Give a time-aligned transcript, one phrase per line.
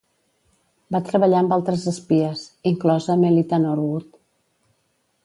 [0.95, 4.09] Va treballar amb altres espies, inclosa Melita Norwood.